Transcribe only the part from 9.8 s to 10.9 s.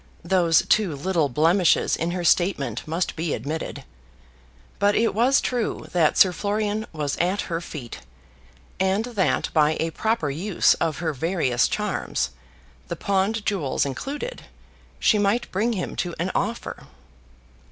proper use